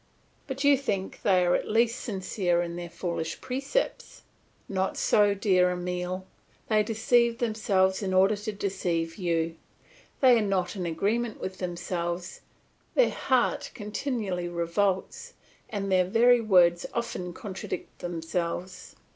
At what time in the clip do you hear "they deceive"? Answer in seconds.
6.69-7.37